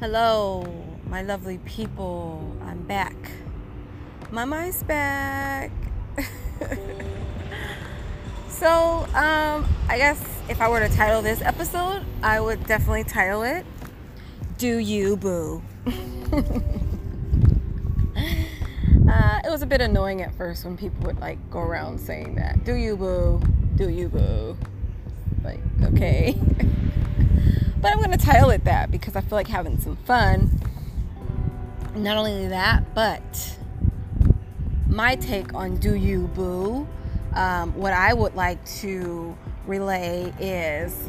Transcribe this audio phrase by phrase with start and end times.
[0.00, 0.64] Hello,
[1.08, 2.56] my lovely people.
[2.62, 3.16] I'm back.
[4.30, 5.72] Mama's back.
[8.48, 13.42] so, um, I guess if I were to title this episode, I would definitely title
[13.42, 13.66] it
[14.56, 15.60] Do You Boo?
[15.86, 15.90] uh,
[19.44, 22.62] it was a bit annoying at first when people would like go around saying that.
[22.62, 23.42] Do you boo?
[23.74, 24.56] Do you boo?
[25.42, 26.38] Like, okay.
[27.80, 30.60] But I'm going to title it that because I feel like having some fun.
[31.94, 33.56] Not only that, but
[34.88, 36.88] my take on Do You Boo.
[37.34, 41.08] Um, what I would like to relay is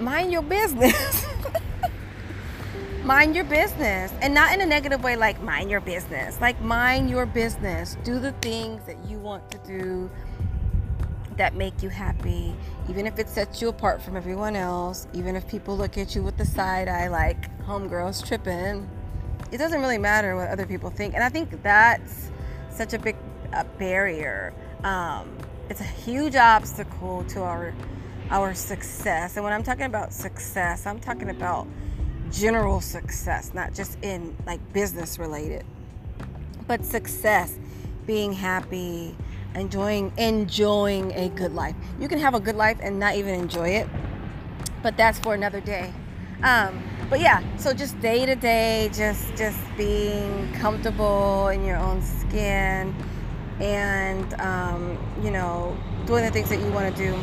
[0.00, 1.26] mind your business.
[3.04, 4.12] mind your business.
[4.22, 6.40] And not in a negative way, like mind your business.
[6.40, 7.98] Like mind your business.
[8.04, 10.10] Do the things that you want to do
[11.36, 12.54] that make you happy,
[12.88, 16.22] even if it sets you apart from everyone else, even if people look at you
[16.22, 18.88] with the side eye like homegirls tripping.
[19.52, 21.14] It doesn't really matter what other people think.
[21.14, 22.30] And I think that's
[22.70, 23.16] such a big
[23.52, 24.52] uh, barrier.
[24.82, 25.36] Um,
[25.68, 27.74] it's a huge obstacle to our
[28.30, 29.36] our success.
[29.36, 31.66] And when I'm talking about success, I'm talking about
[32.32, 35.64] general success, not just in like business related,
[36.66, 37.56] but success,
[38.04, 39.16] being happy,
[39.56, 41.74] enjoying enjoying a good life.
[41.98, 43.88] You can have a good life and not even enjoy it,
[44.82, 45.92] but that's for another day.
[46.42, 52.02] Um, but yeah, so just day to day, just just being comfortable in your own
[52.02, 52.94] skin,
[53.60, 55.76] and um, you know,
[56.06, 57.14] doing the things that you want to do.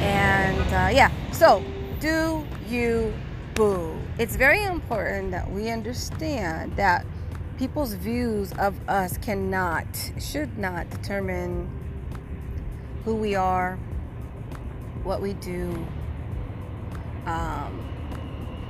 [0.00, 1.64] And uh, yeah, so
[2.00, 3.12] do you
[3.54, 3.96] boo?
[4.18, 7.06] It's very important that we understand that
[7.58, 9.84] people's views of us cannot,
[10.20, 11.68] should not determine
[13.04, 13.76] who we are,
[15.02, 15.68] what we do,
[17.26, 17.84] um,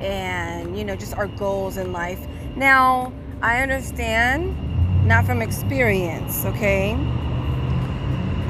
[0.01, 2.27] and you know, just our goals in life.
[2.57, 3.13] Now,
[3.43, 6.97] I understand, not from experience, okay?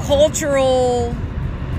[0.03, 1.13] Cultural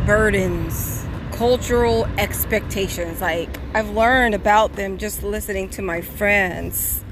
[0.05, 3.23] burdens, cultural expectations.
[3.23, 7.03] Like, I've learned about them just listening to my friends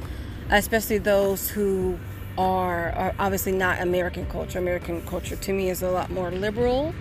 [0.50, 1.98] especially those who
[2.36, 4.58] are, are obviously not American culture.
[4.58, 6.94] American culture to me is a lot more liberal.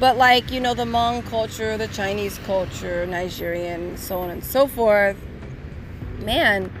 [0.00, 4.66] But like, you know, the Hmong culture, the Chinese culture, Nigerian, so on and so
[4.66, 5.16] forth,
[6.20, 6.72] man,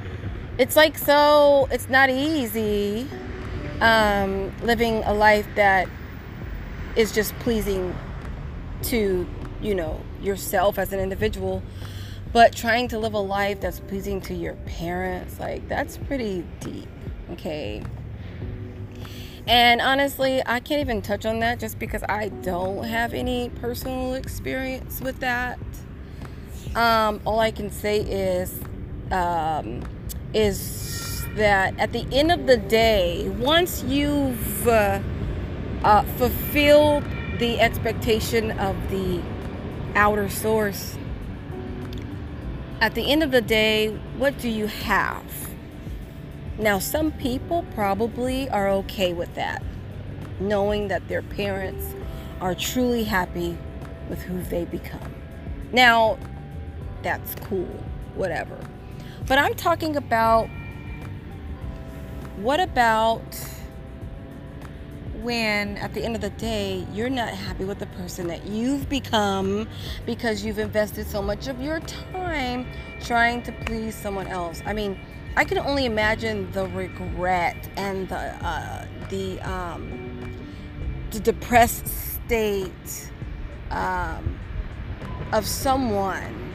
[0.58, 3.08] it's like so, it's not easy
[3.80, 5.88] um, living a life that
[6.96, 7.94] is just pleasing
[8.82, 9.26] to,
[9.60, 11.62] you know, yourself as an individual
[12.38, 16.86] but trying to live a life that's pleasing to your parents, like that's pretty deep,
[17.32, 17.82] okay?
[19.48, 24.14] And honestly, I can't even touch on that just because I don't have any personal
[24.14, 25.58] experience with that.
[26.76, 28.60] Um, all I can say is,
[29.10, 29.82] um,
[30.32, 35.00] is that at the end of the day, once you've uh,
[35.82, 37.02] uh, fulfilled
[37.40, 39.20] the expectation of the
[39.96, 40.96] outer source,
[42.80, 45.24] at the end of the day, what do you have?
[46.58, 49.62] Now, some people probably are okay with that,
[50.40, 51.94] knowing that their parents
[52.40, 53.56] are truly happy
[54.08, 55.14] with who they become.
[55.72, 56.18] Now,
[57.02, 57.84] that's cool,
[58.14, 58.58] whatever.
[59.26, 60.48] But I'm talking about
[62.36, 63.22] what about
[65.22, 68.88] when at the end of the day you're not happy with the person that you've
[68.88, 69.68] become
[70.06, 72.66] because you've invested so much of your time
[73.00, 74.62] trying to please someone else.
[74.66, 74.98] I mean,
[75.36, 80.36] I can only imagine the regret and the uh, the um,
[81.10, 83.10] the depressed state
[83.70, 84.38] um,
[85.32, 86.52] of someone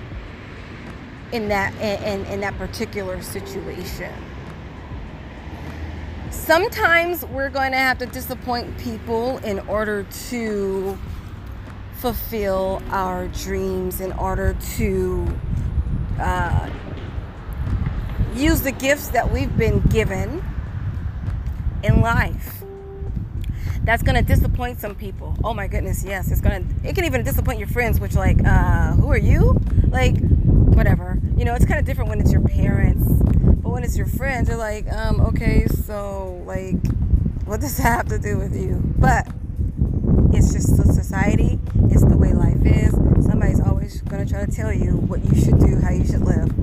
[1.32, 4.14] in that in, in that particular situation
[6.34, 10.98] sometimes we're going to have to disappoint people in order to
[11.98, 15.26] fulfill our dreams, in order to
[16.20, 16.70] uh,
[18.36, 20.44] use the gifts that we've been given
[21.84, 22.64] in life.
[23.84, 25.36] That's gonna disappoint some people.
[25.44, 26.64] Oh my goodness, yes, it's gonna.
[26.86, 29.60] It can even disappoint your friends, which like, uh, who are you?
[29.90, 31.20] Like, whatever.
[31.36, 33.03] You know, it's kind of different when it's your parents
[33.74, 36.76] when it's your friends, they're like, um, okay, so like,
[37.46, 38.80] what does that have to do with you?
[39.00, 39.28] But
[40.32, 41.60] it's just the society.
[41.90, 42.94] It's the way life is.
[43.26, 46.54] Somebody's always gonna try to tell you what you should do, how you should live.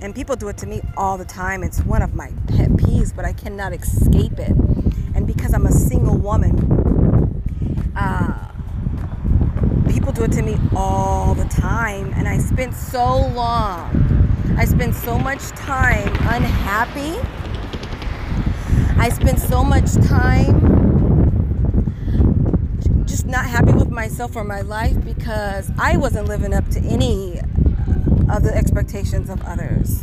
[0.00, 1.62] And people do it to me all the time.
[1.62, 4.56] It's one of my pet peeves, but I cannot escape it.
[5.14, 8.52] And because I'm a single woman, uh,
[9.90, 12.14] people do it to me all the time.
[12.14, 14.03] And I spent so long
[14.56, 17.18] I spend so much time unhappy.
[18.98, 20.72] I spend so much time
[23.06, 27.40] just not happy with myself or my life because I wasn't living up to any
[28.30, 30.02] of the expectations of others.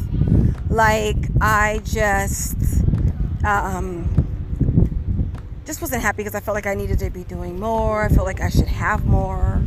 [0.69, 2.55] Like, I just,
[3.43, 4.07] um,
[5.65, 8.03] just wasn't happy because I felt like I needed to be doing more.
[8.03, 9.61] I felt like I should have more.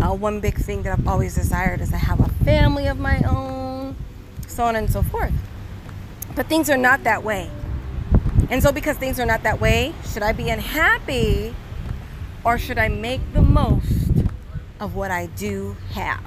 [0.00, 3.20] Uh, one big thing that I've always desired is to have a family of my
[3.28, 3.71] own,
[4.52, 5.32] so on and so forth.
[6.34, 7.50] But things are not that way.
[8.50, 11.54] And so, because things are not that way, should I be unhappy
[12.44, 14.10] or should I make the most
[14.78, 16.24] of what I do have?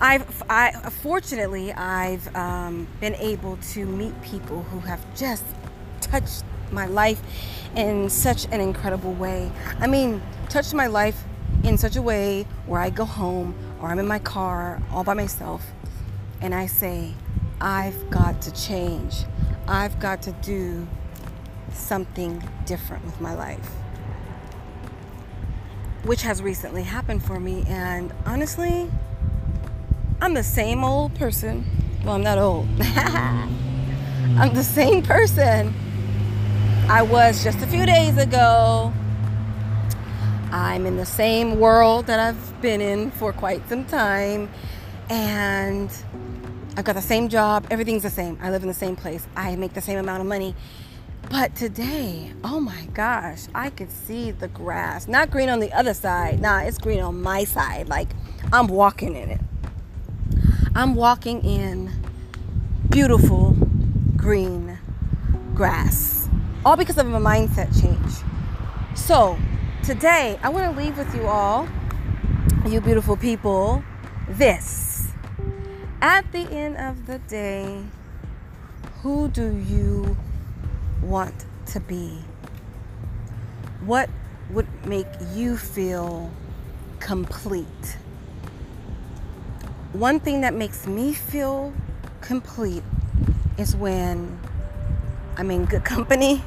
[0.00, 0.72] I've, I,
[1.02, 5.44] fortunately, I've um, been able to meet people who have just
[6.00, 7.20] touched my life
[7.76, 9.50] in such an incredible way.
[9.78, 11.24] I mean, touched my life
[11.64, 15.14] in such a way where I go home or I'm in my car all by
[15.14, 15.66] myself
[16.40, 17.12] and I say,
[17.60, 19.24] I've got to change.
[19.68, 20.86] I've got to do
[21.72, 23.70] something different with my life.
[26.04, 28.90] Which has recently happened for me, and honestly,
[30.20, 31.64] I'm the same old person.
[32.04, 32.68] Well, I'm not old.
[32.80, 35.74] I'm the same person
[36.90, 38.92] I was just a few days ago.
[40.50, 44.50] I'm in the same world that I've been in for quite some time.
[45.08, 45.88] And
[46.76, 47.66] I've got the same job.
[47.70, 48.38] Everything's the same.
[48.40, 49.26] I live in the same place.
[49.36, 50.54] I make the same amount of money.
[51.30, 55.06] But today, oh my gosh, I could see the grass.
[55.06, 56.40] Not green on the other side.
[56.40, 57.88] Nah, it's green on my side.
[57.88, 58.08] Like
[58.52, 59.40] I'm walking in it.
[60.74, 61.92] I'm walking in
[62.90, 63.56] beautiful
[64.16, 64.78] green
[65.54, 66.28] grass,
[66.64, 68.12] all because of a mindset change.
[68.96, 69.38] So,
[69.84, 71.68] today I want to leave with you all,
[72.66, 73.84] you beautiful people,
[74.28, 74.89] this.
[76.02, 77.82] At the end of the day,
[79.02, 80.16] who do you
[81.02, 82.18] want to be?
[83.84, 84.10] What
[84.50, 86.30] would make you feel
[87.00, 87.96] complete?
[89.92, 91.72] one thing that makes me feel
[92.20, 92.84] complete
[93.58, 94.38] is when
[95.36, 96.42] I'm in good company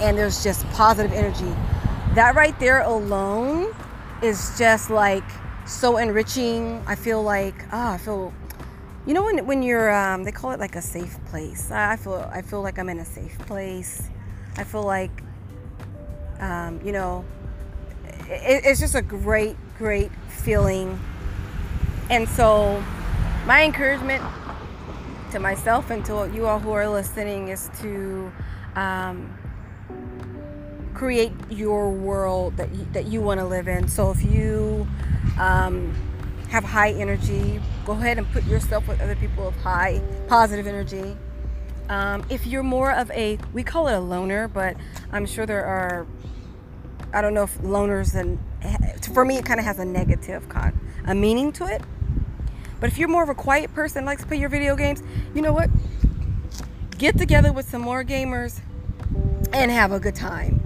[0.00, 1.52] and there's just positive energy.
[2.14, 3.74] That right there alone
[4.22, 5.24] is just like
[5.66, 6.82] so enriching.
[6.86, 8.32] I feel like, oh, I feel,
[9.06, 11.70] you know, when, when you're, um, they call it like a safe place.
[11.70, 14.08] I feel, I feel like I'm in a safe place.
[14.56, 15.22] I feel like,
[16.40, 17.24] um, you know,
[18.28, 20.98] it, it's just a great, great feeling
[22.08, 22.82] and so,
[23.46, 24.22] my encouragement
[25.32, 28.30] to myself and to you all who are listening is to
[28.76, 29.36] um,
[30.94, 33.88] create your world that you, that you want to live in.
[33.88, 34.86] So, if you
[35.38, 35.94] um,
[36.48, 41.16] have high energy, go ahead and put yourself with other people of high positive energy.
[41.88, 44.76] Um, if you're more of a, we call it a loner, but
[45.12, 46.06] I'm sure there are,
[47.12, 48.38] I don't know if loners and
[49.14, 51.82] for me it kind of has a negative con, a meaning to it.
[52.80, 55.02] But if you're more of a quiet person, likes to play your video games,
[55.34, 55.70] you know what?
[56.98, 58.60] Get together with some more gamers
[59.52, 60.65] and have a good time.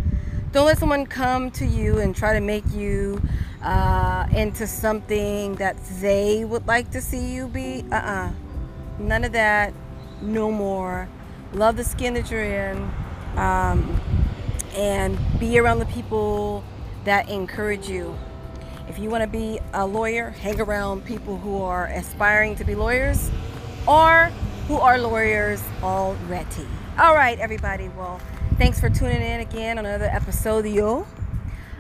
[0.52, 3.20] Don't let someone come to you and try to make you
[3.62, 7.84] uh, into something that they would like to see you be.
[7.90, 8.26] Uh uh-uh.
[8.28, 8.32] uh
[8.98, 9.72] None of that.
[10.20, 11.08] No more.
[11.52, 12.90] Love the skin that you're in.
[13.36, 14.00] Um,
[14.74, 16.62] and be around the people
[17.04, 18.16] that encourage you
[18.90, 22.74] if you want to be a lawyer, hang around people who are aspiring to be
[22.74, 23.30] lawyers
[23.86, 24.32] or
[24.66, 26.66] who are lawyers already.
[26.98, 27.88] All right, everybody.
[27.96, 28.20] Well,
[28.60, 30.66] thanks for tuning in again on another episode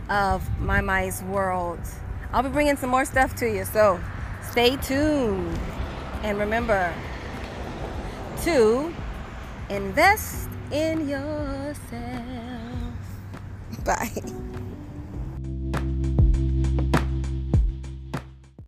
[0.08, 1.78] of My Mice World.
[2.32, 4.00] I'll be bringing some more stuff to you, so
[4.50, 5.58] stay tuned.
[6.22, 6.94] And remember
[8.44, 8.94] to
[9.68, 11.76] invest in yourself.
[13.84, 14.22] Bye.